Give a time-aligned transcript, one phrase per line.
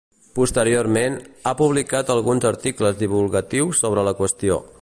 [0.37, 1.17] Posteriorment,
[1.49, 4.61] ha publicat alguns articles divulgatius sobre la qüestió.